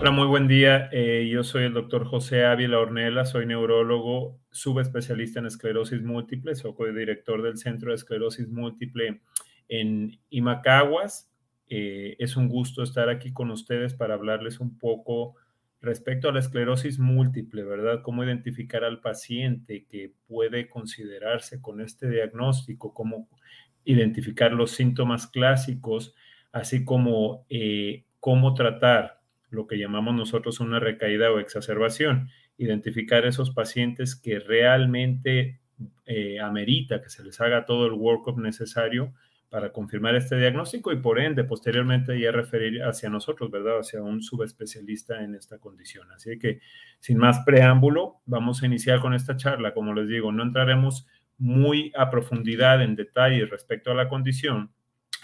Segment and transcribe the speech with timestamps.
[0.00, 0.88] Hola, muy buen día.
[0.92, 6.72] Eh, yo soy el doctor José Ávila Ornella, soy neurólogo, subespecialista en esclerosis múltiple, soy
[6.94, 9.20] director del Centro de Esclerosis Múltiple
[9.68, 11.30] en Imacaguas.
[11.68, 15.36] Eh, es un gusto estar aquí con ustedes para hablarles un poco
[15.82, 18.02] Respecto a la esclerosis múltiple, ¿verdad?
[18.02, 22.92] ¿Cómo identificar al paciente que puede considerarse con este diagnóstico?
[22.92, 23.30] ¿Cómo
[23.84, 26.14] identificar los síntomas clásicos?
[26.52, 29.19] Así como eh, cómo tratar
[29.50, 32.30] lo que llamamos nosotros una recaída o exacerbación.
[32.56, 35.60] Identificar esos pacientes que realmente
[36.06, 39.14] eh, amerita que se les haga todo el workup necesario
[39.48, 43.80] para confirmar este diagnóstico y por ende posteriormente ya referir hacia nosotros, ¿verdad?
[43.80, 46.10] Hacia un subespecialista en esta condición.
[46.12, 46.60] Así que
[47.00, 49.74] sin más preámbulo, vamos a iniciar con esta charla.
[49.74, 54.70] Como les digo, no entraremos muy a profundidad en detalle respecto a la condición,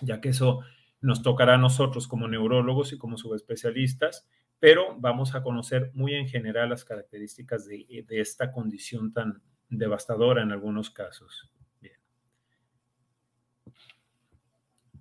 [0.01, 0.61] ya que eso
[1.01, 6.29] nos tocará a nosotros como neurólogos y como subespecialistas, pero vamos a conocer muy en
[6.29, 11.51] general las características de, de esta condición tan devastadora en algunos casos.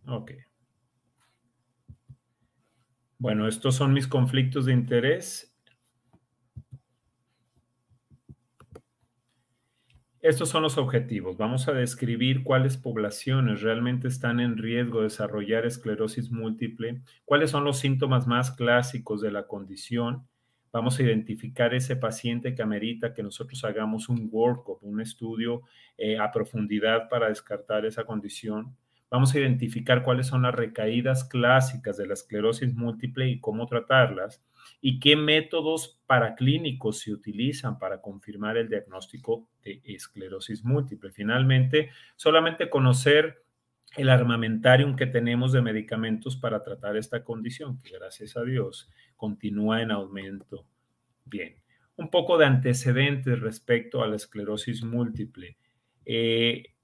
[0.07, 0.31] Ok.
[3.17, 5.54] Bueno, estos son mis conflictos de interés.
[10.25, 11.37] Estos son los objetivos.
[11.37, 17.63] Vamos a describir cuáles poblaciones realmente están en riesgo de desarrollar esclerosis múltiple, cuáles son
[17.63, 20.27] los síntomas más clásicos de la condición.
[20.71, 25.61] Vamos a identificar ese paciente que amerita que nosotros hagamos un workup, un estudio
[25.95, 28.75] eh, a profundidad para descartar esa condición.
[29.15, 34.43] Vamos a identificar cuáles son las recaídas clásicas de la esclerosis múltiple y cómo tratarlas
[34.81, 41.13] y qué métodos paraclínicos se utilizan para confirmar el diagnóstico de esclerosis múltiple.
[41.13, 43.45] Finalmente, solamente conocer
[43.95, 49.81] el armamentarium que tenemos de medicamentos para tratar esta condición, que gracias a Dios continúa
[49.81, 50.65] en aumento.
[51.23, 51.55] Bien,
[51.95, 55.55] un poco de antecedentes respecto a la esclerosis múltiple.
[56.03, 56.74] Eh,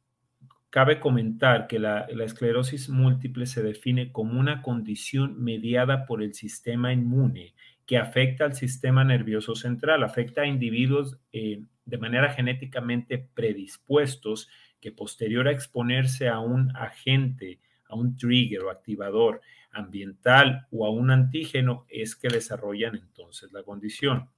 [0.71, 6.93] Cabe comentar que la, esclerosis múltiple se define como una condición mediada por el sistema
[6.93, 7.53] inmune
[7.85, 14.47] que afecta al sistema nervioso central, afecta a individuos eh, de manera genéticamente predispuestos
[14.79, 17.59] que posterior a exponerse a un agente,
[17.89, 23.63] a un trigger o activador ambiental o a un antígeno es que desarrollan entonces la
[23.63, 24.29] condición.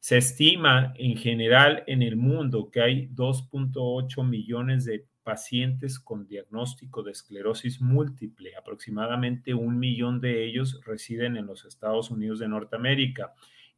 [0.00, 7.02] Se estima en general en el mundo que hay 2.8 millones de pacientes con diagnóstico
[7.02, 8.54] de esclerosis múltiple.
[8.54, 13.34] Aproximadamente un millón de ellos residen en los Estados Unidos de Norteamérica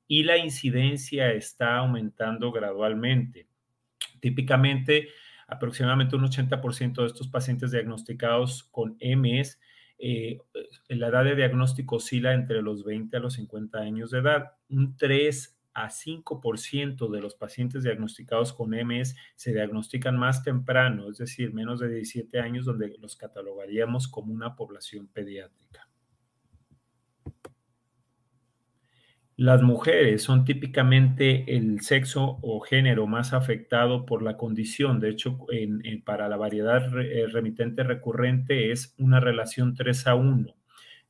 [0.06, 3.48] y la incidencia está aumentando gradualmente.
[4.20, 5.08] Típicamente,
[5.46, 9.58] aproximadamente un 80% de estos pacientes diagnosticados con MS,
[9.98, 10.40] eh,
[10.88, 14.52] la edad de diagnóstico oscila entre los 20 a los 50 años de edad.
[14.68, 21.18] Un 3 a 5% de los pacientes diagnosticados con MS se diagnostican más temprano, es
[21.18, 25.88] decir, menos de 17 años, donde los catalogaríamos como una población pediátrica.
[29.36, 34.98] Las mujeres son típicamente el sexo o género más afectado por la condición.
[34.98, 35.38] De hecho,
[36.04, 40.56] para la variedad eh, remitente recurrente es una relación 3 a 1.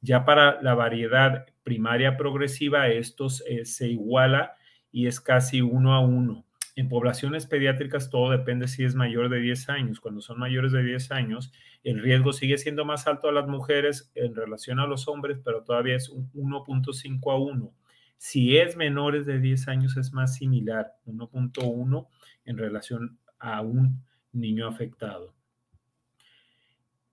[0.03, 4.58] Ya para la variedad primaria progresiva, esto eh, se iguala
[4.93, 6.45] y es casi uno a uno.
[6.77, 10.01] En poblaciones pediátricas todo depende si es mayor de 10 años.
[10.01, 14.13] Cuando son mayores de 10 años, el riesgo sigue siendo más alto a las mujeres
[14.15, 17.75] en relación a los hombres, pero todavía es un 1.5 a 1.
[18.17, 22.07] Si es menores de 10 años es más similar, 1.1
[22.45, 25.35] en relación a un niño afectado.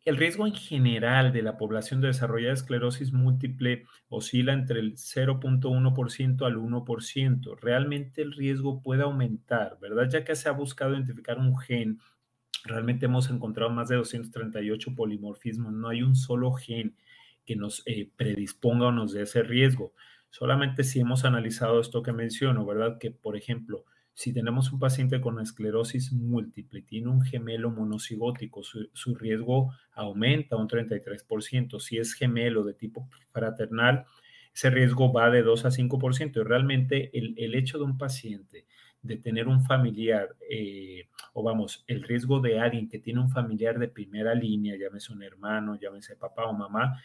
[0.05, 6.45] El riesgo en general de la población de desarrollar esclerosis múltiple oscila entre el 0.1%
[6.45, 7.57] al 1%.
[7.59, 10.07] Realmente el riesgo puede aumentar, ¿verdad?
[10.07, 11.99] Ya que se ha buscado identificar un gen,
[12.65, 15.73] realmente hemos encontrado más de 238 polimorfismos.
[15.73, 16.95] No hay un solo gen
[17.43, 19.95] que nos eh, predisponga o nos dé ese riesgo.
[20.29, 22.99] Solamente si hemos analizado esto que menciono, ¿verdad?
[22.99, 29.15] Que, por ejemplo, si tenemos un paciente con esclerosis múltiple, tiene un gemelo monocigótico, su,
[29.15, 31.79] riesgo aumenta un 33%.
[31.81, 34.05] Si es gemelo de tipo fraternal,
[34.53, 38.65] ese riesgo va de 2 a 5% y realmente el, el hecho de un paciente
[39.01, 43.77] de tener un familiar, eh, o vamos, el riesgo de alguien que tiene un familiar
[43.77, 47.01] de primera línea, llámese un hermano, llámese papá o mamá,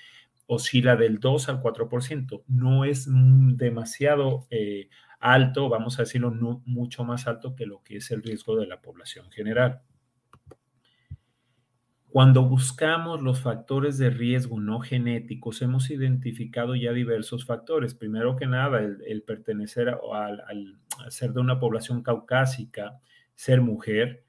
[0.47, 2.45] oscila del 2 al 4%.
[2.47, 4.89] No es demasiado eh,
[5.21, 6.31] alto, vamos a decirlo,
[6.65, 9.83] mucho más alto que lo que es el riesgo de la población general.
[12.11, 17.95] Cuando buscamos los factores de riesgo no genéticos, hemos identificado ya diversos factores.
[17.95, 22.99] Primero que nada, el, pertenecer al, ser de una población caucásica,
[23.37, 24.25] ser mujer,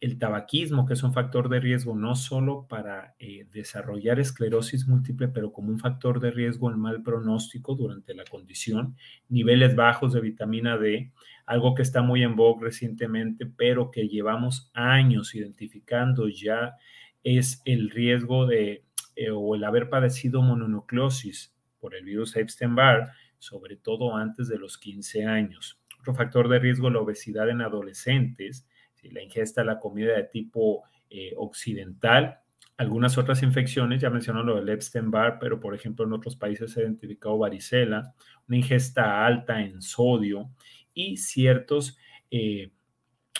[0.00, 5.28] el tabaquismo, que es un factor de riesgo no solo para eh, desarrollar esclerosis múltiple,
[5.28, 8.96] pero como un factor de riesgo en mal pronóstico durante la condición,
[9.28, 11.12] niveles bajos de vitamina D,
[11.46, 16.76] algo que está muy en vogue recientemente, pero que llevamos años identificando ya
[17.22, 18.84] es el riesgo de
[19.16, 24.76] eh, o el haber padecido mononucleosis por el virus Epstein-Barr, sobre todo antes de los
[24.76, 25.80] 15 años.
[26.00, 28.66] Otro factor de riesgo, la obesidad en adolescentes,
[29.12, 32.40] la ingesta de la comida de tipo eh, occidental,
[32.76, 36.80] algunas otras infecciones, ya mencionó lo del Epstein-Barr, pero por ejemplo en otros países se
[36.80, 38.14] ha identificado varicela,
[38.48, 40.50] una ingesta alta en sodio
[40.92, 41.96] y ciertos
[42.30, 42.72] eh,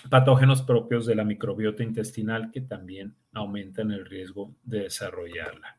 [0.09, 5.76] patógenos propios de la microbiota intestinal que también aumentan el riesgo de desarrollarla.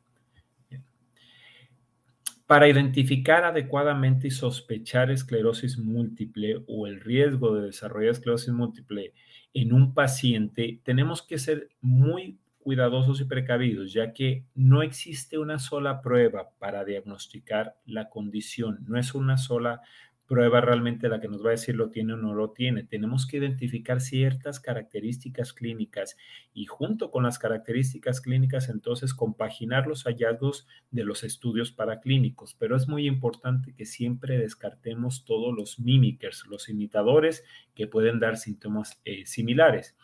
[2.48, 9.14] Para identificar adecuadamente y sospechar esclerosis múltiple o el riesgo de desarrollar esclerosis múltiple
[9.54, 15.60] en un paciente, tenemos que ser muy cuidadosos y precavidos, ya que no existe una
[15.60, 19.82] sola prueba para diagnosticar la condición, no es una sola
[20.28, 22.84] prueba realmente la que nos va a decir lo tiene o no lo tiene.
[22.84, 26.18] Tenemos que identificar ciertas características clínicas
[26.54, 32.56] y junto con las características clínicas entonces compaginar los hallazgos de los estudios paraclínicos.
[32.56, 38.38] Pero es muy importante que siempre descartemos todos los mimickers, los imitadores que pueden dar
[38.38, 39.96] síntomas eh, similares.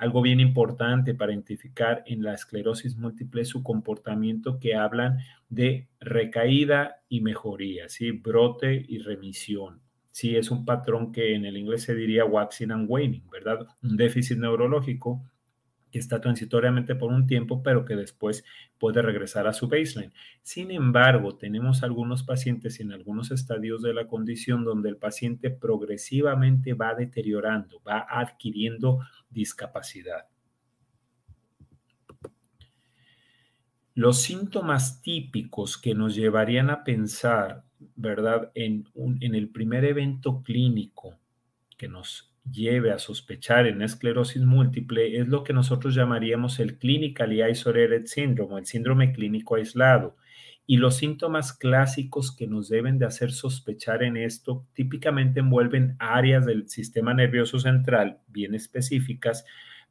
[0.00, 5.18] Algo bien importante para identificar en la esclerosis múltiple su comportamiento que hablan
[5.50, 8.10] de recaída y mejoría, ¿sí?
[8.10, 9.82] brote y remisión.
[10.10, 13.66] Sí, es un patrón que en el inglés se diría waxing and waning, ¿verdad?
[13.82, 15.22] Un déficit neurológico
[15.90, 18.44] que está transitoriamente por un tiempo, pero que después
[18.78, 20.12] puede regresar a su baseline.
[20.42, 26.74] Sin embargo, tenemos algunos pacientes en algunos estadios de la condición donde el paciente progresivamente
[26.74, 30.26] va deteriorando, va adquiriendo discapacidad.
[33.94, 37.64] Los síntomas típicos que nos llevarían a pensar,
[37.96, 41.18] ¿verdad?, en, en el primer evento clínico
[41.76, 47.42] que nos lleve a sospechar en esclerosis múltiple es lo que nosotros llamaríamos el clinically
[47.42, 50.16] isolated syndrome, el síndrome clínico aislado.
[50.66, 56.46] Y los síntomas clásicos que nos deben de hacer sospechar en esto típicamente envuelven áreas
[56.46, 59.44] del sistema nervioso central bien específicas,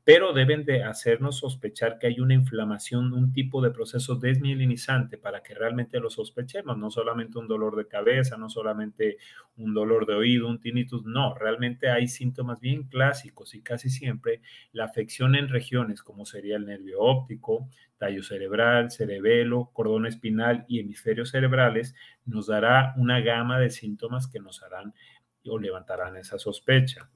[0.09, 5.43] pero deben de hacernos sospechar que hay una inflamación, un tipo de proceso desmielinizante para
[5.43, 9.17] que realmente lo sospechemos, no solamente un dolor de cabeza, no solamente
[9.57, 14.41] un dolor de oído, un tinnitus, no, realmente hay síntomas bien clásicos y casi siempre
[14.71, 17.69] la afección en regiones como sería el nervio óptico,
[17.99, 21.93] tallo cerebral, cerebelo, cordón espinal y hemisferios cerebrales
[22.25, 24.91] nos dará una gama de síntomas que nos harán
[25.45, 27.11] o levantarán esa sospecha.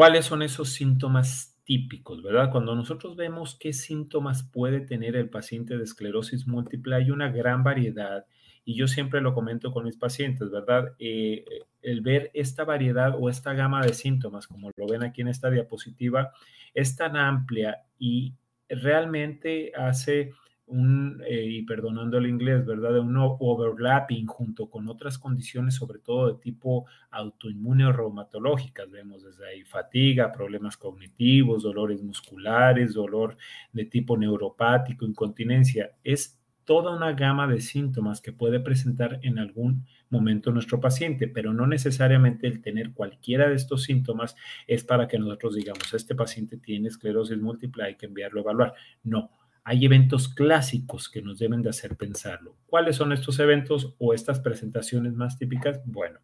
[0.00, 2.50] ¿Cuáles son esos síntomas típicos, verdad?
[2.50, 7.62] Cuando nosotros vemos qué síntomas puede tener el paciente de esclerosis múltiple, hay una gran
[7.62, 8.24] variedad
[8.64, 10.94] y yo siempre lo comento con mis pacientes, ¿verdad?
[10.98, 11.44] Eh,
[11.82, 15.50] el ver esta variedad o esta gama de síntomas, como lo ven aquí en esta
[15.50, 16.32] diapositiva,
[16.72, 18.32] es tan amplia y
[18.70, 20.32] realmente hace
[20.70, 22.94] un, eh, y perdonando el inglés, ¿verdad?
[22.94, 28.90] De un overlapping junto con otras condiciones, sobre todo de tipo autoinmune o reumatológicas.
[28.90, 33.36] Vemos desde ahí fatiga, problemas cognitivos, dolores musculares, dolor
[33.72, 35.90] de tipo neuropático, incontinencia.
[36.04, 41.52] Es toda una gama de síntomas que puede presentar en algún momento nuestro paciente, pero
[41.52, 44.36] no necesariamente el tener cualquiera de estos síntomas
[44.66, 48.74] es para que nosotros digamos, este paciente tiene esclerosis múltiple, hay que enviarlo a evaluar.
[49.02, 49.30] No,
[49.64, 52.56] hay eventos clásicos que nos deben de hacer pensarlo.
[52.66, 55.80] ¿Cuáles son estos eventos o estas presentaciones más típicas?
[55.84, 56.20] Bueno,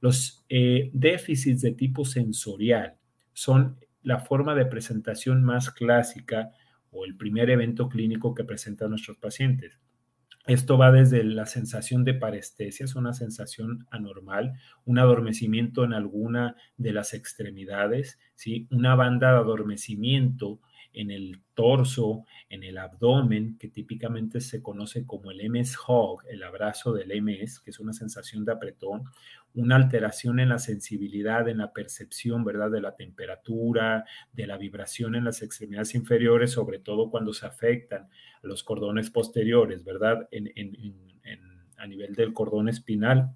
[0.00, 2.96] los eh, déficits de tipo sensorial
[3.32, 6.50] son la forma de presentación más clásica
[6.90, 9.78] o el primer evento clínico que presentan nuestros pacientes.
[10.46, 14.54] Esto va desde la sensación de parestesia, es una sensación anormal,
[14.86, 18.66] un adormecimiento en alguna de las extremidades, ¿sí?
[18.70, 20.60] una banda de adormecimiento
[20.92, 26.42] en el torso, en el abdomen, que típicamente se conoce como el MS hug, el
[26.42, 29.04] abrazo del MS, que es una sensación de apretón,
[29.54, 32.70] una alteración en la sensibilidad, en la percepción, ¿verdad?
[32.70, 38.08] De la temperatura, de la vibración en las extremidades inferiores, sobre todo cuando se afectan
[38.42, 40.28] los cordones posteriores, ¿verdad?
[41.76, 43.34] a nivel del cordón espinal,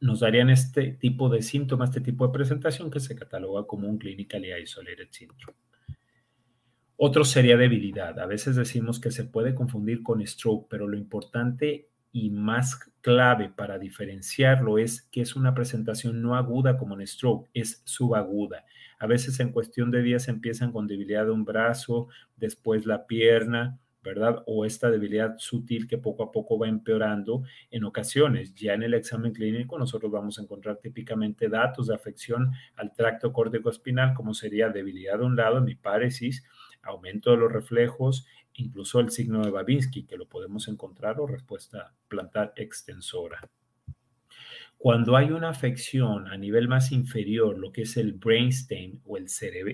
[0.00, 3.98] nos darían este tipo de síntomas, este tipo de presentación que se cataloga como un
[3.98, 5.56] clinically isolated syndrome.
[7.04, 8.20] Otro sería debilidad.
[8.20, 13.48] A veces decimos que se puede confundir con stroke, pero lo importante y más clave
[13.48, 18.66] para diferenciarlo es que es una presentación no aguda como en stroke, es subaguda.
[19.00, 22.06] A veces en cuestión de días empiezan con debilidad de un brazo,
[22.36, 24.44] después la pierna, ¿verdad?
[24.46, 27.42] O esta debilidad sutil que poco a poco va empeorando
[27.72, 28.54] en ocasiones.
[28.54, 33.32] Ya en el examen clínico nosotros vamos a encontrar típicamente datos de afección al tracto
[33.32, 36.44] córtico espinal, como sería debilidad de un lado, hemiparesis,
[36.82, 41.94] aumento de los reflejos, incluso el signo de Babinski, que lo podemos encontrar, o respuesta
[42.08, 43.40] plantar extensora.
[44.76, 49.26] Cuando hay una afección a nivel más inferior, lo que es el brainstem o el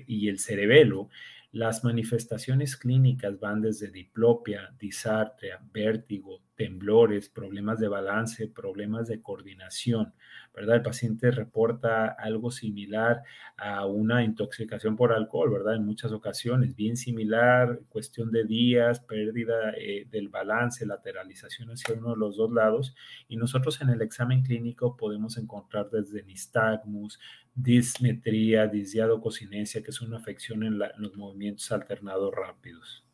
[0.07, 1.09] y el cerebelo,
[1.51, 10.13] las manifestaciones clínicas van desde diplopia, disartria, vértigo, temblores, problemas de balance, problemas de coordinación,
[10.53, 10.77] ¿verdad?
[10.77, 13.23] El paciente reporta algo similar
[13.57, 15.77] a una intoxicación por alcohol, ¿verdad?
[15.77, 22.11] En muchas ocasiones, bien similar, cuestión de días, pérdida eh, del balance, lateralización hacia uno
[22.11, 22.95] de los dos lados.
[23.29, 27.21] Y nosotros en el examen clínico podemos encontrar desde nistagmus,
[27.61, 33.05] dismetría, disdiadococinesia, que es una afección en, los movimientos alternados rápidos.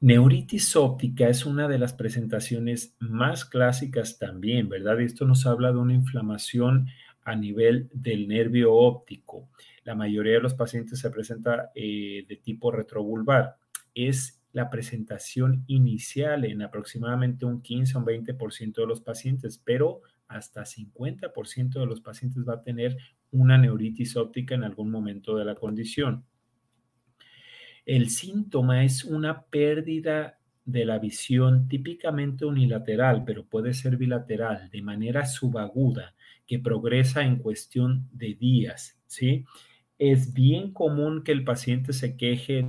[0.00, 5.00] Neuritis óptica es una de las presentaciones más clásicas también, ¿verdad?
[5.00, 6.88] Esto nos habla de una inflamación
[7.24, 9.48] a nivel del nervio óptico.
[9.84, 13.56] La mayoría de los pacientes se presenta eh, de tipo retrovulvar.
[13.94, 20.02] Es la presentación inicial en aproximadamente un 15 o un 20% de los pacientes, pero
[20.34, 22.96] hasta 50% de los pacientes va a tener
[23.30, 26.24] una neuritis óptica en algún momento de la condición.
[27.84, 34.82] El síntoma es una pérdida de la visión típicamente unilateral, pero puede ser bilateral, de
[34.82, 36.14] manera subaguda,
[36.46, 39.44] que progresa en cuestión de días, ¿sí?
[39.98, 42.66] Es bien común que el paciente se queje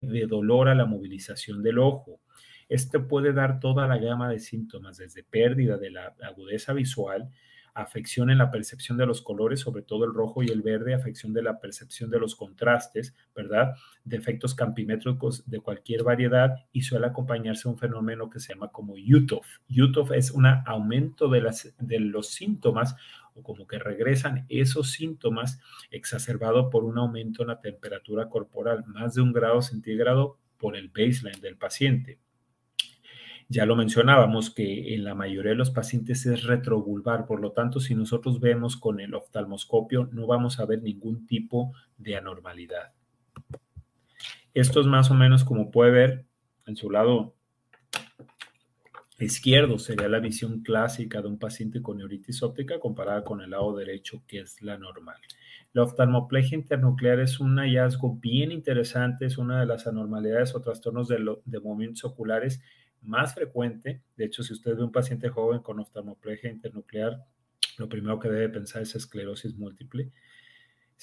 [0.00, 2.20] de dolor a la movilización del ojo,
[2.68, 7.30] este puede dar toda la gama de síntomas, desde pérdida de la agudeza visual,
[7.76, 11.34] afección en la percepción de los colores, sobre todo el rojo y el verde, afección
[11.34, 13.74] de la percepción de los contrastes, ¿verdad?
[14.02, 19.46] Defectos campimétricos de cualquier variedad y suele acompañarse un fenómeno que se llama como UTOF.
[19.68, 22.96] UTOF es un aumento de, las, de los síntomas
[23.34, 29.14] o como que regresan esos síntomas exacerbado por un aumento en la temperatura corporal, más
[29.14, 32.18] de un grado centígrado por el baseline del paciente.
[33.48, 37.78] Ya lo mencionábamos que en la mayoría de los pacientes es retrovulvar, por lo tanto,
[37.78, 42.92] si nosotros vemos con el oftalmoscopio, no vamos a ver ningún tipo de anormalidad.
[44.52, 46.24] Esto es más o menos como puede ver
[46.66, 47.34] en su lado
[49.18, 53.76] izquierdo, sería la visión clásica de un paciente con neuritis óptica comparada con el lado
[53.76, 55.16] derecho, que es la normal.
[55.72, 61.06] La oftalmoplegia internuclear es un hallazgo bien interesante, es una de las anormalidades o trastornos
[61.08, 62.60] de, de movimientos oculares
[63.02, 64.02] más frecuente.
[64.16, 67.24] De hecho, si usted ve un paciente joven con oftalmoplegia internuclear,
[67.78, 70.10] lo primero que debe pensar es esclerosis múltiple.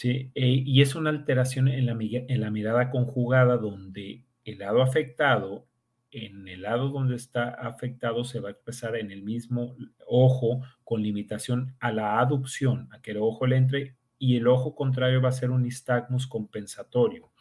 [0.02, 5.68] Eh, y es una alteración en la, en la mirada conjugada donde el lado afectado,
[6.12, 9.76] en el lado donde está afectado, se va a expresar en el mismo
[10.08, 14.76] ojo con limitación a la aducción, a que el ojo le entre, y el ojo
[14.76, 17.33] contrario va a ser un nistagmus compensatorio.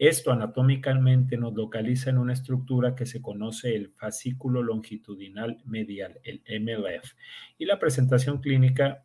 [0.00, 6.42] Esto anatómicamente nos localiza en una estructura que se conoce el fascículo longitudinal medial, el
[6.48, 7.12] MLF.
[7.58, 9.04] Y la presentación clínica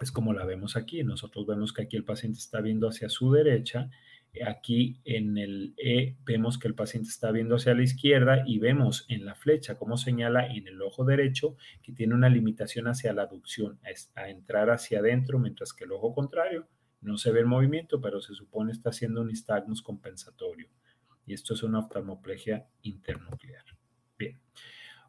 [0.00, 1.04] es como la vemos aquí.
[1.04, 3.88] Nosotros vemos que aquí el paciente está viendo hacia su derecha.
[4.44, 9.06] Aquí en el E vemos que el paciente está viendo hacia la izquierda y vemos
[9.08, 13.22] en la flecha como señala en el ojo derecho que tiene una limitación hacia la
[13.22, 13.78] aducción,
[14.16, 16.66] a entrar hacia adentro, mientras que el ojo contrario
[17.06, 20.68] no se ve el movimiento, pero se supone está haciendo un nistagmus compensatorio.
[21.24, 23.64] Y esto es una oftalmoplegia internuclear.
[24.18, 24.38] Bien.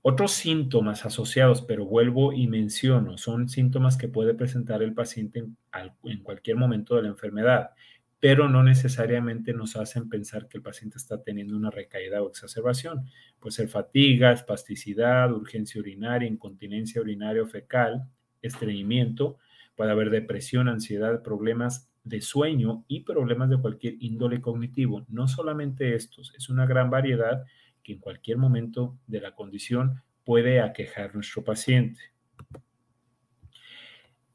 [0.01, 6.23] Otros síntomas asociados, pero vuelvo y menciono, son síntomas que puede presentar el paciente en,
[6.23, 7.71] cualquier momento de la enfermedad,
[8.19, 13.05] pero no necesariamente nos hacen pensar que el paciente está teniendo una recaída o exacerbación.
[13.39, 18.07] Puede ser fatiga, espasticidad, urgencia urinaria, incontinencia urinaria o fecal,
[18.41, 19.37] estreñimiento,
[19.77, 25.05] puede haber depresión, ansiedad, problemas de sueño y problemas de cualquier índole cognitivo.
[25.07, 27.45] No solamente estos, es una gran variedad
[27.83, 32.01] que en cualquier momento de la condición puede aquejar nuestro paciente.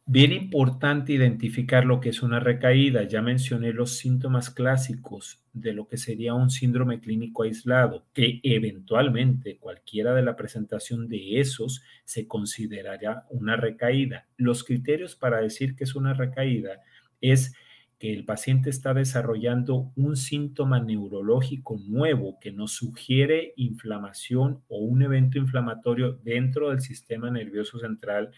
[0.04, 3.04] Bien importante identificar lo que es una recaída.
[3.04, 9.58] Ya mencioné los síntomas clásicos de lo que sería un síndrome clínico aislado, que eventualmente
[9.58, 14.26] cualquiera de la presentación de esos se considerará una recaída.
[14.36, 16.80] Los criterios para decir que es una recaída
[17.20, 17.54] es
[18.00, 25.02] que el paciente está desarrollando un síntoma neurológico nuevo que nos sugiere inflamación o un
[25.02, 28.32] evento inflamatorio dentro del sistema nervioso central,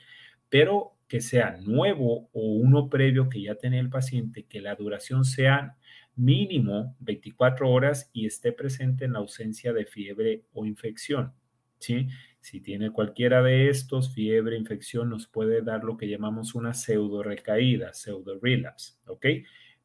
[0.50, 5.24] pero que sea nuevo o uno previo que ya tenía el paciente, que la duración
[5.24, 5.76] sea
[6.16, 11.32] mínimo 24 horas y esté presente en la ausencia de fiebre o infección.
[11.78, 12.08] ¿sí?
[12.40, 17.22] Si tiene cualquiera de estos, fiebre, infección, nos puede dar lo que llamamos una pseudo
[17.22, 18.94] recaída, pseudo relapse.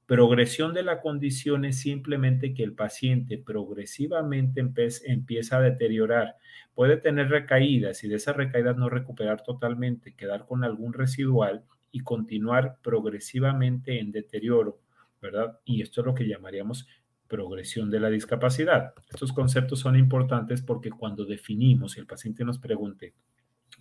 [0.09, 4.59] Progresión de la condición es simplemente que el paciente progresivamente
[5.05, 6.35] empieza a deteriorar.
[6.73, 11.99] Puede tener recaídas y de esas recaídas no recuperar totalmente, quedar con algún residual y
[11.99, 14.79] continuar progresivamente en deterioro,
[15.21, 15.59] ¿verdad?
[15.63, 16.87] Y esto es lo que llamaríamos
[17.27, 18.95] progresión de la discapacidad.
[19.11, 23.13] Estos conceptos son importantes porque cuando definimos, y el paciente nos pregunte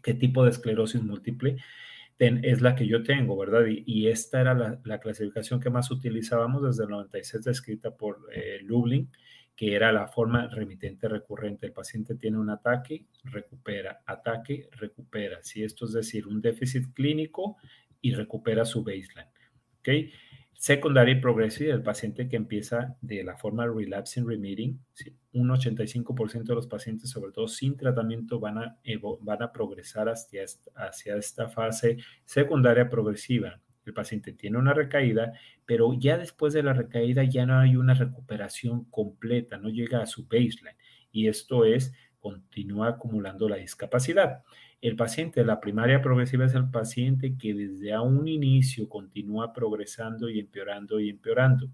[0.03, 1.57] qué tipo de esclerosis múltiple,
[2.19, 3.67] es la que yo tengo, ¿verdad?
[3.69, 9.11] Y, esta era la, clasificación que más utilizábamos desde el 96, descrita por eh, Lublin,
[9.55, 11.67] que era la forma remitente recurrente.
[11.67, 15.39] El paciente tiene un ataque, recupera, ataque, recupera.
[15.43, 17.57] Si esto es decir, un déficit clínico
[18.01, 19.29] y recupera su baseline.
[19.79, 19.89] ¿Ok?
[20.59, 24.81] Secundaria y progresiva, el paciente que empieza de la forma relapsing remitting,
[25.33, 31.99] un 85% de los pacientes, sobre todo sin tratamiento, van a, progresar hacia esta fase
[32.25, 33.61] secundaria progresiva.
[33.87, 35.33] El paciente tiene una recaída,
[35.65, 40.07] pero ya después de la recaída ya no hay una recuperación completa, no llega a
[40.07, 40.77] su baseline.
[41.13, 41.93] Y esto es,
[42.29, 44.43] continúa acumulando la discapacidad.
[44.83, 50.29] El paciente de la primaria progresiva es el paciente que desde un inicio continúa progresando
[50.29, 51.71] y empeorando y empeorando.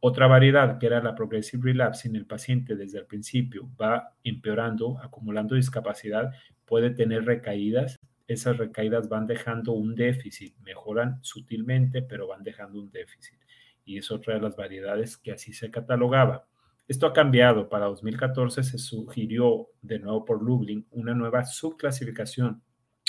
[0.00, 4.98] Otra variedad, que era la progressive relapse, en el paciente desde el principio va empeorando,
[5.02, 6.32] acumulando discapacidad,
[6.66, 7.98] puede tener recaídas.
[8.26, 13.38] Esas recaídas van dejando un déficit, mejoran sutilmente, pero van dejando un déficit.
[13.86, 16.46] Y es otra de las variedades que así se catalogaba.
[16.88, 17.68] Esto ha cambiado.
[17.68, 22.62] Para 2014 se sugirió de nuevo por Lublin una nueva subclasificación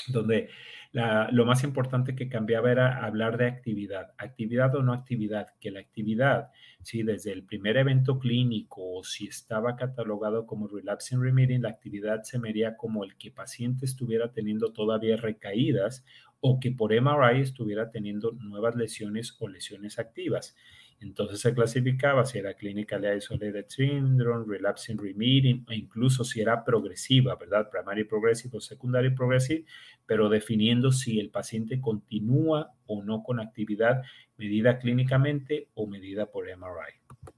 [0.08, 0.50] donde
[0.92, 5.80] lo más importante que cambiaba era hablar de actividad, actividad o no actividad, que la
[5.80, 6.50] actividad,
[6.82, 12.24] si desde el primer evento clínico o si estaba catalogado como relapsing remitting, la actividad
[12.24, 16.04] se medía como el que paciente estuviera teniendo todavía recaídas
[16.39, 20.56] o que por MRI estuviera teniendo nuevas lesiones o lesiones activas.
[21.02, 27.36] Entonces se clasificaba si era clinically isolated syndrome, relapsing remitting, o incluso si era progresiva,
[27.36, 27.70] ¿verdad?
[27.70, 29.64] Primary progressive o secondary progressive,
[30.06, 34.02] pero definiendo si el paciente continúa o no con actividad
[34.38, 37.32] medida clínicamente o medida por MRI.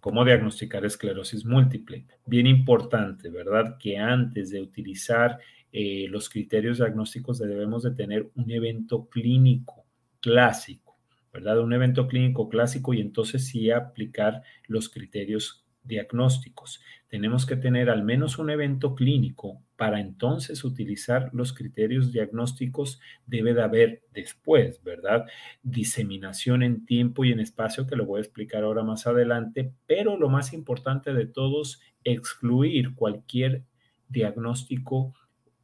[0.00, 2.06] ¿Cómo diagnosticar esclerosis múltiple?
[2.26, 3.76] Bien importante, ¿verdad?
[3.78, 5.38] Que antes de utilizar
[5.70, 9.84] eh, los criterios diagnósticos debemos de tener un evento clínico
[10.20, 10.91] clásico
[11.32, 11.60] ¿verdad?
[11.60, 16.80] Un evento clínico clásico y entonces sí aplicar los criterios diagnósticos.
[17.08, 23.00] Tenemos que tener al menos un evento clínico para entonces utilizar los criterios diagnósticos.
[23.26, 25.26] Debe de haber después, ¿verdad?
[25.62, 30.16] Diseminación en tiempo y en espacio, que lo voy a explicar ahora más adelante, pero
[30.16, 33.64] lo más importante de todos, excluir cualquier
[34.08, 35.14] diagnóstico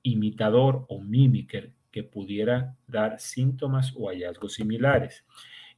[0.03, 5.25] imitador o mímiker que pudiera dar síntomas o hallazgos similares.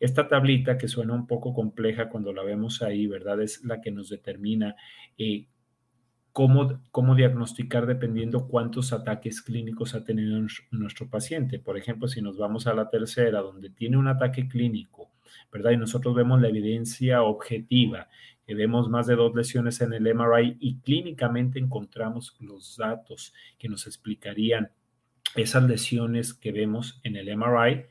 [0.00, 3.40] Esta tablita que suena un poco compleja cuando la vemos ahí, ¿verdad?
[3.42, 4.74] Es la que nos determina
[5.18, 5.46] eh,
[6.32, 11.58] cómo, cómo diagnosticar dependiendo cuántos ataques clínicos ha tenido nuestro paciente.
[11.58, 15.10] Por ejemplo, si nos vamos a la tercera, donde tiene un ataque clínico,
[15.52, 15.72] ¿verdad?
[15.72, 18.08] Y nosotros vemos la evidencia objetiva,
[18.46, 23.68] que vemos más de dos lesiones en el MRI y clínicamente encontramos los datos que
[23.68, 24.72] nos explicarían
[25.36, 27.84] esas lesiones que vemos en el MRI,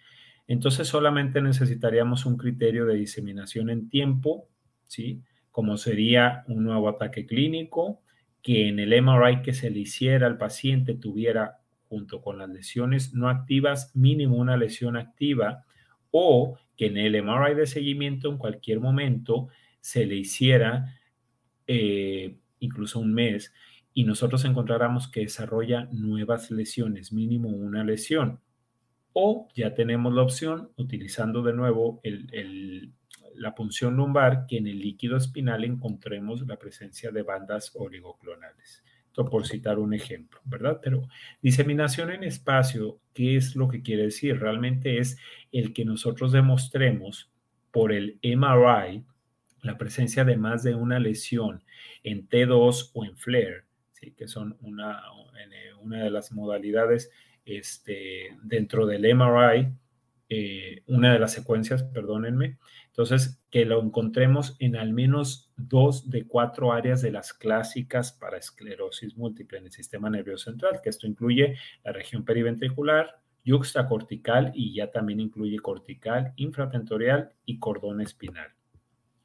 [0.49, 4.47] entonces solamente necesitaríamos un criterio de diseminación en tiempo,
[4.87, 5.21] ¿sí?
[5.51, 8.01] Como sería un nuevo ataque clínico,
[8.41, 13.13] que en el MRI que se le hiciera al paciente tuviera junto con las lesiones
[13.13, 15.65] no activas mínimo una lesión activa
[16.09, 19.49] o que en el MRI de seguimiento en cualquier momento
[19.81, 20.95] se le hiciera
[21.67, 23.53] eh, incluso un mes
[23.93, 28.39] y nosotros encontráramos que desarrolla nuevas lesiones, mínimo una lesión
[29.21, 32.01] O ya tenemos la opción, utilizando de nuevo
[33.35, 38.81] la punción lumbar, que en el líquido espinal encontremos la presencia de bandas oligoclonales.
[39.07, 40.79] Esto por citar un ejemplo, ¿verdad?
[40.81, 41.01] Pero
[41.41, 44.39] diseminación en espacio, ¿qué es lo que quiere decir?
[44.39, 45.17] Realmente es
[45.51, 47.29] el que nosotros demostremos
[47.71, 49.03] por el MRI
[49.63, 51.61] la presencia de más de una lesión
[52.03, 54.11] en T2 o en FLAIR, ¿sí?
[54.11, 55.03] que son una
[55.83, 57.11] de las modalidades
[57.49, 59.73] este, dentro del MRI,
[60.29, 62.57] eh, una de las secuencias, perdónenme.
[62.87, 68.37] Entonces, que lo encontremos en al menos dos de cuatro áreas de las clásicas para
[68.37, 74.75] esclerosis múltiple en el sistema nervioso central, que esto incluye la región periventricular, yuxtacortical y
[74.75, 78.49] ya también incluye cortical, infratentorial y cordón espinal.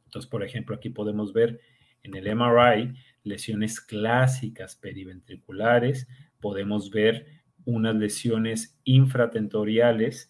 [0.06, 1.60] Entonces, por ejemplo, aquí podemos ver
[2.02, 6.06] en el MRI lesiones clásicas periventriculares,
[6.40, 10.28] podemos ver unas lesiones infratentoriales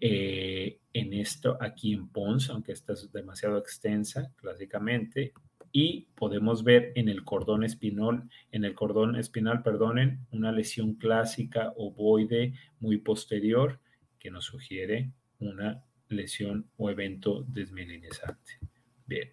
[0.00, 5.32] eh, en esto aquí en Pons, aunque esta es demasiado extensa, clásicamente,
[5.72, 11.72] y podemos ver en el cordón espinal, en el cordón espinal, perdonen, una lesión clásica
[11.76, 13.78] ovoide muy posterior
[14.18, 18.58] que nos sugiere una lesión o evento desmielinizante.
[19.06, 19.30] Bien.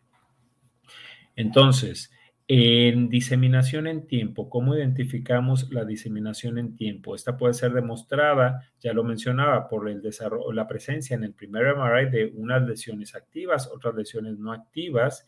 [1.36, 2.12] Entonces,
[2.50, 7.14] en diseminación en tiempo, ¿cómo identificamos la diseminación en tiempo?
[7.14, 11.76] Esta puede ser demostrada, ya lo mencionaba, por el desarrollo, la presencia en el primer
[11.76, 15.26] MRI de unas lesiones activas, otras lesiones no activas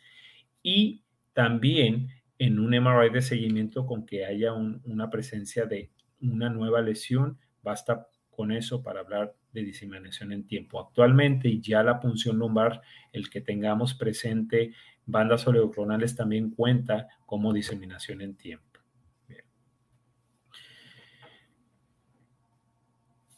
[0.63, 1.03] y
[1.34, 7.38] también en un MRI de seguimiento con que haya una presencia de una nueva lesión.
[7.62, 10.79] Basta con eso para hablar de diseminación en tiempo.
[10.79, 12.81] Actualmente ya la punción lumbar,
[13.12, 14.73] el que tengamos presente
[15.05, 18.65] bandas oligoclonales también cuenta como diseminación en tiempo.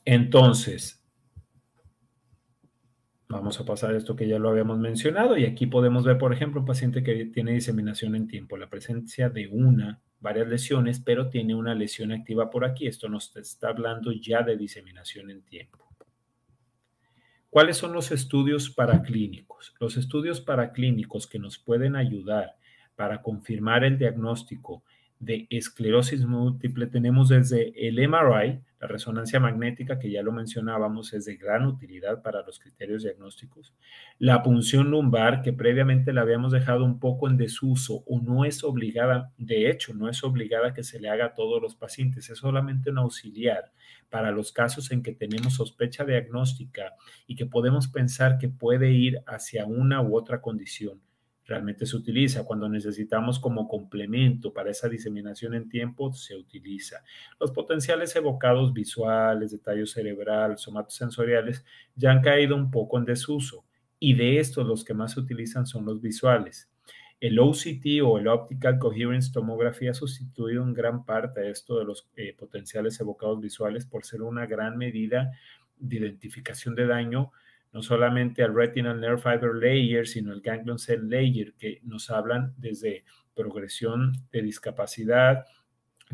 [0.04, 1.02] Entonces,
[3.30, 6.62] vamos a pasar esto que ya lo habíamos mencionado y aquí podemos ver, por ejemplo,
[6.62, 11.56] un paciente que tiene diseminación en tiempo, la presencia de una, varias lesiones, pero tiene
[11.56, 12.88] una lesión activa por aquí.
[12.88, 15.91] Esto nos está hablando ya de diseminación en tiempo.
[17.52, 19.76] ¿Cuáles son los estudios paraclínicos?
[19.78, 22.56] Los estudios paraclínicos que nos pueden ayudar
[22.96, 24.86] para confirmar el diagnóstico
[25.20, 31.26] de esclerosis múltiple tenemos desde el MRI, la resonancia magnética, que ya lo mencionábamos, es
[31.26, 33.76] de gran utilidad para los criterios diagnósticos.
[34.18, 38.64] La punción lumbar, que previamente la habíamos dejado un poco en desuso o no es
[38.64, 42.40] obligada, de hecho, no es obligada que se le haga a todos los pacientes, es
[42.40, 43.72] solamente un auxiliar
[44.10, 46.96] para los casos en que tenemos sospecha diagnóstica
[47.28, 51.02] y que podemos pensar que puede ir hacia una u otra condición
[51.52, 52.46] realmente se utiliza.
[52.46, 57.04] Cuando necesitamos como complemento para esa diseminación en tiempo, se utiliza.
[57.40, 63.66] Los potenciales evocados visuales, de tallo cerebral, somatosensoriales, ya han caído un poco en desuso.
[64.00, 66.72] Y de estos, los que más se utilizan son los visuales.
[67.20, 71.86] El OCT o el Optical Coherence Tomography ha sustituido en gran parte a esto de
[71.86, 75.32] los eh, potenciales evocados visuales por ser una gran medida
[75.78, 77.32] de identificación de daño
[77.74, 82.54] no solamente al retinal nerve fiber layer, sino el ganglion cell layer, que nos hablan
[82.58, 85.46] desde progresión de discapacidad,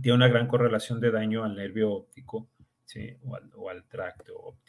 [0.02, 2.50] tiene una gran correlación de daño al nervio óptico
[3.56, 4.68] o, al, tracto óptico.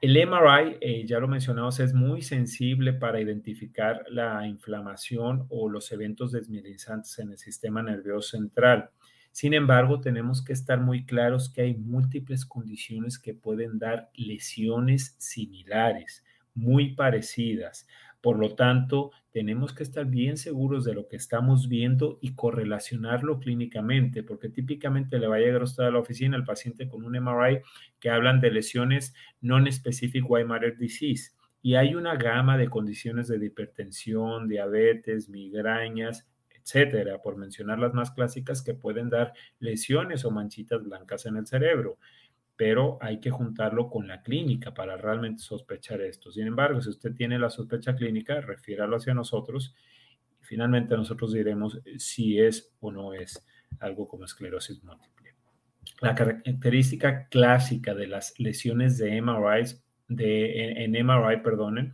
[0.00, 5.92] El MRI, eh, ya lo mencionamos, es muy sensible para identificar la inflamación o los
[5.92, 8.90] eventos desmielinizantes en el sistema nervioso central.
[9.32, 15.16] Sin embargo, tenemos que estar muy claros que hay múltiples condiciones que pueden dar lesiones
[15.18, 16.22] similares,
[16.54, 17.86] muy parecidas.
[18.20, 23.40] Por lo tanto, tenemos que estar bien seguros de lo que estamos viendo y correlacionarlo
[23.40, 27.16] clínicamente, porque típicamente le va a llegar usted a la oficina el paciente con un
[27.16, 27.60] MRI
[27.98, 31.32] que hablan de lesiones non-specific white matter disease.
[31.62, 36.26] Y hay una gama de condiciones de hipertensión, diabetes, migrañas,
[36.62, 41.46] etcétera, por mencionar las más clásicas que pueden dar lesiones o manchitas blancas en el
[41.46, 41.98] cerebro.
[42.56, 46.30] Pero hay que juntarlo con la clínica para realmente sospechar esto.
[46.30, 49.74] Sin embargo, si usted tiene la sospecha clínica, refiéralo hacia nosotros
[50.40, 53.44] y finalmente nosotros diremos si es o no es
[53.80, 55.34] algo como esclerosis múltiple.
[56.00, 59.76] La característica clásica de las lesiones de MRI,
[60.08, 61.92] de, en MRI, perdonen,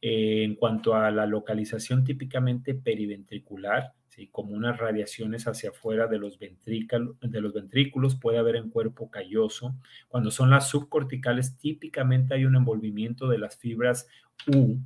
[0.00, 3.92] eh, en cuanto a la localización típicamente periventricular,
[4.30, 9.74] como unas radiaciones hacia afuera de los, ventrículos, puede haber en cuerpo calloso.
[10.08, 14.06] Cuando son las subcorticales, típicamente hay un envolvimiento de las fibras
[14.46, 14.78] U.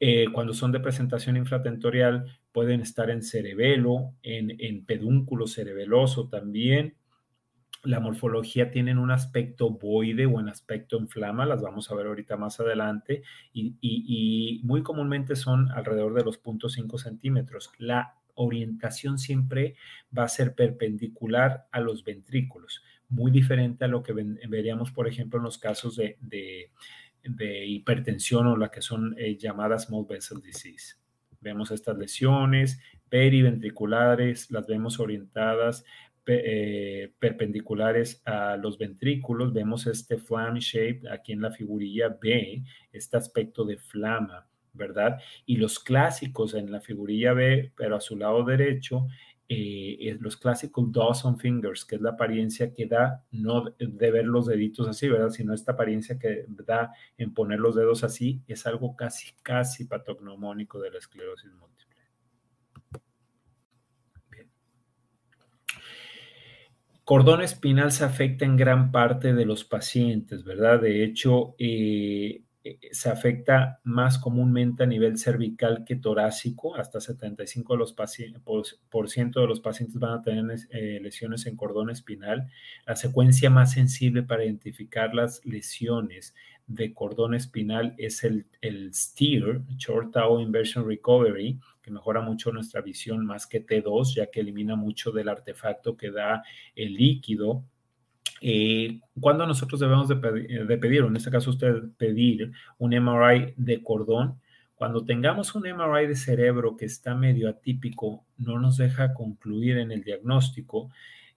[0.00, 6.96] Eh, cuando son de presentación infratentorial, pueden estar en cerebelo, en, en pedúnculo cerebeloso también,
[7.84, 12.06] la morfología tienen un aspecto boide o un aspecto en flama, las vamos a ver
[12.06, 13.22] ahorita más adelante,
[13.52, 17.72] y, muy comúnmente son alrededor de los 0.5 centímetros.
[17.78, 19.76] La orientación siempre
[20.16, 24.12] va a ser perpendicular a los ventrículos, muy diferente a lo que
[24.48, 26.70] veríamos, por ejemplo, en los casos de,
[27.66, 30.96] hipertensión o la que son eh, llamadas small vessel disease.
[31.40, 35.84] Vemos estas lesiones periventriculares, las vemos orientadas
[36.24, 39.52] eh, perpendiculares a los ventrículos.
[39.52, 45.18] Vemos este flame shape aquí en la figurilla B, este aspecto de flama, ¿verdad?
[45.46, 49.06] Y los clásicos en la figurilla B, pero a su lado derecho,
[49.48, 54.46] eh, los clásicos Dawson Fingers, que es la apariencia que da, no de ver los
[54.46, 55.28] deditos así, ¿verdad?
[55.28, 60.80] Sino esta apariencia que da en poner los dedos así, es algo casi, casi patognomónico
[60.80, 61.72] de la esclerosis múltiple.
[67.04, 70.80] Cordón espinal se afecta en gran parte de los pacientes, ¿verdad?
[70.80, 72.42] De hecho, eh,
[72.92, 76.76] se afecta más comúnmente a nivel cervical que torácico.
[76.76, 77.92] Hasta 75% de los,
[78.88, 82.48] por, ciento de los pacientes van a tener eh, lesiones en cordón espinal.
[82.86, 86.34] La secuencia más sensible para identificar las lesiones
[86.66, 92.80] de cordón espinal es el, el STEER, Short Tau Inversion Recovery, que mejora mucho nuestra
[92.80, 96.44] visión más que T2, ya que elimina mucho del artefacto que da
[96.76, 97.64] el líquido.
[98.44, 103.82] Eh, cuando nosotros debemos de pedir, o en este caso usted pedir un MRI de
[103.82, 104.40] cordón,
[104.74, 109.92] cuando tengamos un MRI de cerebro que está medio atípico, no nos deja concluir en
[109.92, 110.90] el diagnóstico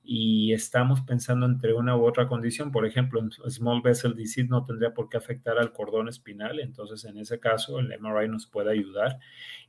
[0.06, 4.64] y estamos pensando entre una u otra condición, por ejemplo, en small vessel disease no
[4.64, 8.72] tendría por qué afectar al cordón espinal, entonces en ese caso el MRI nos puede
[8.72, 9.20] ayudar.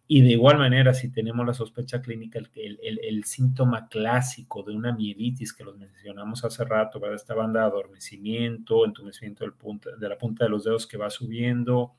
[0.09, 4.73] Y de igual manera, si tenemos la sospecha clínica, el, el, el síntoma clásico de
[4.73, 7.17] una mielitis que los mencionamos hace rato, ¿verdad?
[7.17, 11.11] esta banda de adormecimiento, entumecimiento del punta, de la punta de los dedos que va
[11.11, 11.95] subiendo,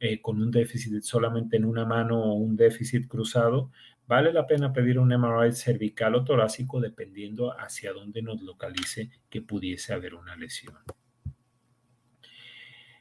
[0.00, 3.70] eh, con un déficit solamente en una mano o un déficit cruzado,
[4.06, 9.42] Vale la pena pedir un MRI cervical o torácico dependiendo hacia dónde nos localice que
[9.42, 10.76] pudiese haber una lesión.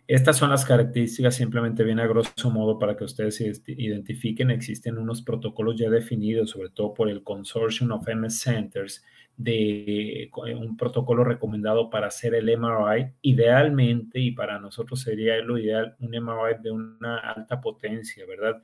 [0.07, 4.51] Estas son las características simplemente bien a grosso modo para que ustedes identifiquen.
[4.51, 9.03] Existen unos protocolos ya definidos, sobre todo por el Consortium of MS Centers,
[9.35, 13.13] de un protocolo recomendado para hacer el MRI.
[13.23, 18.61] Idealmente, y para nosotros sería lo ideal, un MRI de una alta potencia, ¿verdad?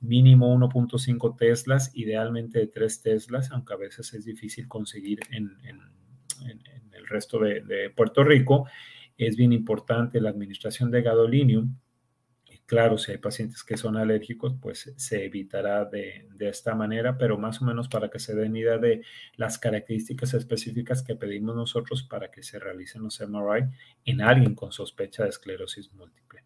[0.00, 5.56] Mínimo 1.5 teslas, idealmente de 3 teslas, aunque a veces es difícil conseguir en,
[6.92, 8.66] el resto de, Puerto Rico.
[9.16, 11.76] Es bien importante la administración de gadolinium.
[12.70, 17.36] Claro, si hay pacientes que son alérgicos, pues se evitará de, de, esta manera, pero
[17.36, 19.02] más o menos para que se den idea de
[19.34, 23.64] las características específicas que pedimos nosotros para que se realicen los MRI
[24.04, 26.44] en alguien con sospecha de esclerosis múltiple.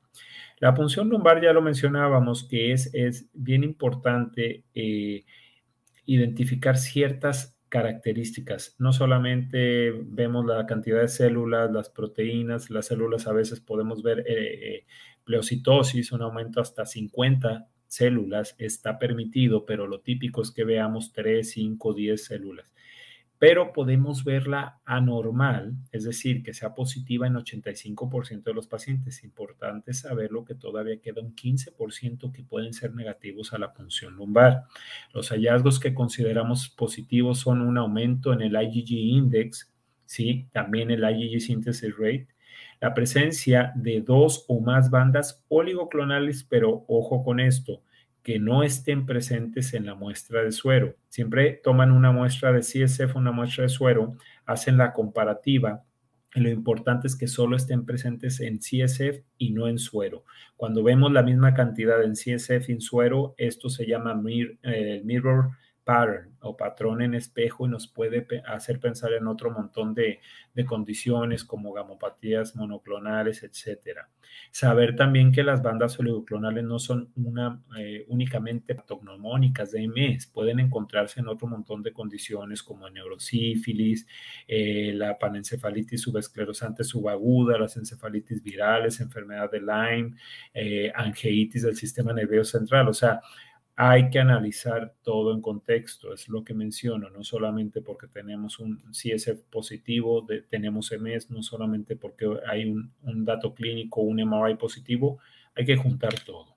[0.60, 5.26] La punción lumbar ya lo mencionábamos, que es, es bien importante eh,
[6.06, 8.76] identificar ciertas características.
[8.78, 14.20] No solamente vemos la cantidad de células, las proteínas, las células a veces podemos ver
[14.20, 14.86] eh, eh,
[15.24, 21.48] pleocitosis, un aumento hasta 50 células está permitido, pero lo típico es que veamos 3,
[21.48, 22.66] 5, 10 células
[23.38, 29.22] pero podemos verla anormal, es decir, que sea positiva en 85% de los pacientes.
[29.22, 34.62] Importante saberlo que todavía queda un 15% que pueden ser negativos a la punción lumbar.
[35.12, 39.70] Los hallazgos que consideramos positivos son un aumento en el IgG index,
[40.06, 40.48] ¿sí?
[40.52, 42.28] también el IgG synthesis rate,
[42.84, 47.80] la presencia de dos o más bandas oligoclonales, pero ojo con esto,
[48.22, 50.94] que no estén presentes en la muestra de suero.
[51.08, 55.82] Siempre toman una muestra de CSF, una muestra de suero, hacen la comparativa.
[56.34, 60.26] Y lo importante es que solo estén presentes en CSF y no en suero.
[60.54, 64.22] Cuando vemos la misma cantidad en CSF y en suero, esto se llama
[64.62, 65.52] eh, mirror
[65.84, 70.20] pattern o patrón en espejo y nos puede hacer pensar en otro montón de,
[70.66, 74.08] condiciones como gamopatías monoclonales, etcétera.
[74.50, 80.60] Saber también que las bandas oligoclonales no son una, eh, únicamente patognomónicas de MS, pueden
[80.60, 84.06] encontrarse en otro montón de condiciones como neurosífilis,
[84.46, 90.16] eh, la panencefalitis subesclerosante subaguda, las encefalitis virales, enfermedad de Lyme,
[90.52, 93.20] eh, angeitis del sistema nervioso central, o sea,
[93.76, 98.78] hay que analizar todo en contexto, es lo que menciono, no solamente porque tenemos un
[98.92, 105.18] CSF positivo, tenemos MS, no solamente porque hay un, dato clínico, un MRI positivo,
[105.56, 106.54] hay que juntar todo.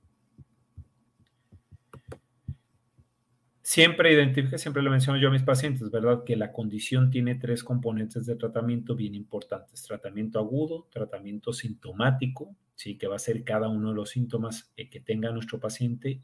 [3.63, 6.23] Siempre identifique, siempre le menciono yo a mis pacientes, ¿verdad?
[6.23, 9.83] Que la condición tiene tres componentes de tratamiento bien importantes.
[9.83, 12.97] Tratamiento agudo, tratamiento sintomático, ¿sí?
[12.97, 16.21] Que va a ser cada uno de los síntomas eh, que tenga nuestro paciente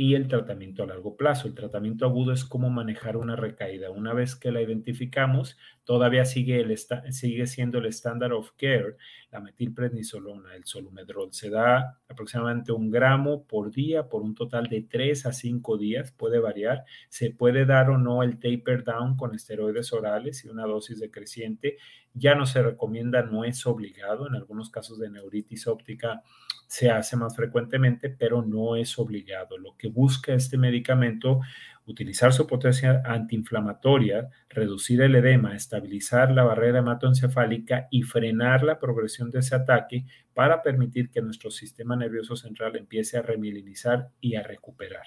[0.00, 1.48] y el tratamiento a largo plazo.
[1.48, 3.90] El tratamiento agudo es cómo manejar una recaída.
[3.90, 6.78] Una vez que la identificamos, todavía sigue, el
[7.10, 8.94] sigue siendo el estándar of care,
[9.32, 11.32] la metilprednisolona, el solumedrol.
[11.32, 16.12] Se da aproximadamente un gramo por día por un total de 3 a 5 días,
[16.12, 16.84] puede variar.
[17.08, 21.76] Se puede dar o no el taper down con esteroides orales y una dosis decreciente.
[22.14, 24.28] Ya no se recomienda, no es obligado.
[24.28, 26.22] En algunos casos de neuritis óptica
[26.68, 29.56] se hace más frecuentemente, pero no es obligado.
[29.56, 31.40] Lo que busca este medicamento,
[31.86, 39.30] utilizar su potencia antiinflamatoria, reducir el edema, estabilizar la barrera hematoencefálica y frenar la progresión
[39.30, 40.04] de ese ataque
[40.34, 45.06] para permitir que nuestro sistema nervioso central empiece a remilinizar y a recuperar.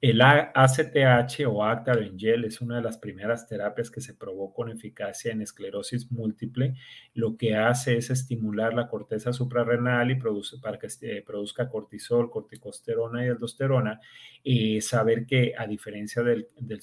[0.00, 5.32] El ACTH o Actar-en-Gel es una de las primeras terapias que se probó con eficacia
[5.32, 6.76] en esclerosis múltiple.
[7.14, 12.30] Lo que hace es estimular la corteza suprarrenal y produce, para que eh, produzca cortisol,
[12.30, 14.00] corticosterona y aldosterona.
[14.44, 16.80] Y saber que a diferencia del, del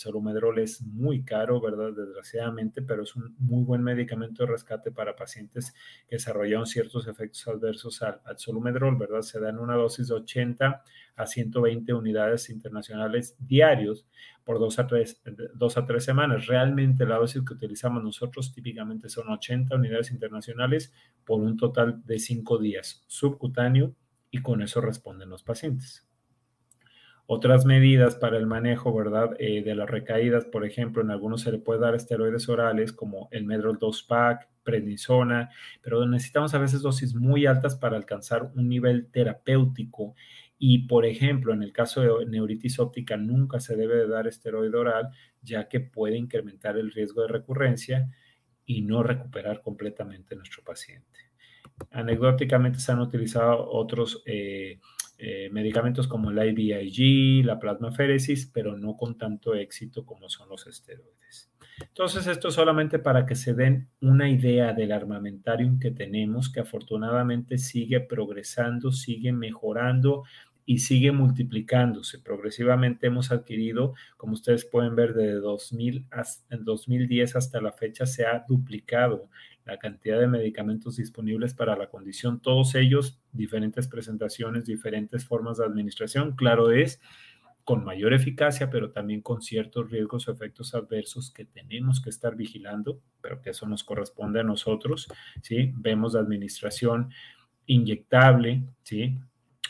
[0.57, 1.93] es muy caro, ¿verdad?
[1.93, 5.73] Desgraciadamente, pero es un muy buen medicamento de rescate para pacientes
[6.09, 9.21] que desarrollaron ciertos efectos adversos al, al solumedrol, ¿verdad?
[9.21, 10.83] Se da en una dosis de 80
[11.15, 14.07] a 120 unidades internacionales diarios
[14.43, 15.21] por dos a, tres,
[15.53, 16.47] dos a tres semanas.
[16.47, 20.93] Realmente la dosis que utilizamos nosotros típicamente son 80 unidades internacionales
[21.25, 23.95] por un total de cinco días subcutáneo
[24.31, 26.07] y con eso responden los pacientes.
[27.27, 29.31] Otras medidas para el manejo, ¿verdad?
[29.39, 33.29] Eh, de las recaídas, por ejemplo, en algunos se le puede dar esteroides orales como
[33.31, 35.49] el Medrol 2-Pack, prednisona,
[35.81, 40.13] pero necesitamos a veces dosis muy altas para alcanzar un nivel terapéutico
[40.57, 44.77] y, por ejemplo, en el caso de neuritis óptica, nunca se debe de dar esteroide
[44.77, 45.09] oral,
[45.41, 48.09] ya que puede incrementar el riesgo de recurrencia
[48.65, 51.19] y no recuperar completamente nuestro paciente.
[51.91, 54.79] Anecdóticamente se han utilizado otros eh,
[55.17, 60.67] eh, medicamentos como el IVIG, la plasmaféresis, pero no con tanto éxito como son los
[60.67, 61.51] esteroides.
[61.79, 67.57] Entonces, esto solamente para que se den una idea del armamentarium que tenemos, que afortunadamente
[67.57, 70.23] sigue progresando, sigue mejorando
[70.65, 72.19] y sigue multiplicándose.
[72.19, 78.25] Progresivamente hemos adquirido, como ustedes pueden ver, desde 2000 hasta, 2010 hasta la fecha se
[78.25, 79.29] ha duplicado
[79.65, 85.65] la cantidad de medicamentos disponibles para la condición, todos ellos diferentes presentaciones, diferentes formas de
[85.65, 86.35] administración.
[86.35, 87.01] Claro es,
[87.65, 92.35] con mayor eficacia, pero también con ciertos riesgos o efectos adversos que tenemos que estar
[92.35, 95.09] vigilando, pero que eso nos corresponde a nosotros,
[95.41, 95.73] ¿sí?
[95.75, 97.09] Vemos administración
[97.65, 99.17] inyectable, ¿sí?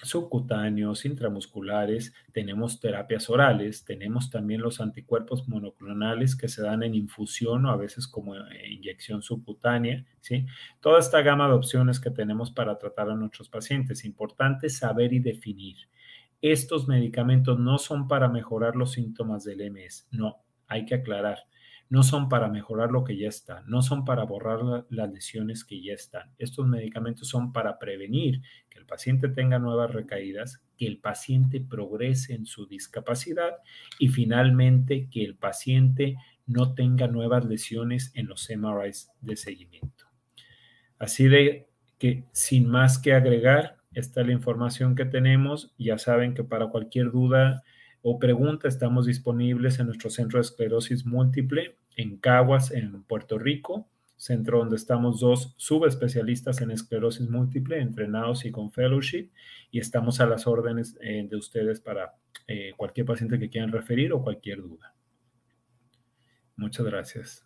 [0.04, 7.66] subcutáneos, intramusculares, tenemos terapias orales, tenemos también los anticuerpos monoclonales que se dan en infusión
[7.66, 8.36] o a veces como
[8.70, 10.46] inyección subcutánea, ¿sí?
[10.82, 14.06] Toda esta gama de opciones que tenemos para tratar a nuestros pacientes.
[14.06, 15.78] Importante saber y definir
[16.52, 21.40] estos medicamentos no son para mejorar los síntomas del MS, no, hay que aclarar,
[21.90, 25.82] no son para mejorar lo que ya está, no son para borrar las lesiones que
[25.82, 26.32] ya están.
[26.38, 32.34] Estos medicamentos son para prevenir que el paciente tenga nuevas recaídas, que el paciente progrese
[32.34, 33.58] en su discapacidad
[34.00, 40.06] y finalmente que el paciente no tenga nuevas lesiones en los MRIs de seguimiento.
[41.00, 45.74] Así de que sin más que agregar, esta es la información que tenemos.
[45.78, 47.64] Ya saben que para cualquier duda
[48.02, 53.88] o pregunta estamos disponibles en nuestro centro de esclerosis múltiple en Caguas, en Puerto Rico,
[54.18, 59.32] centro donde estamos dos subespecialistas en esclerosis múltiple, entrenados y con fellowship,
[59.72, 62.16] y estamos a las órdenes eh, de ustedes para
[62.48, 64.94] eh, cualquier paciente que quieran referir o cualquier duda.
[66.58, 67.46] Muchas gracias.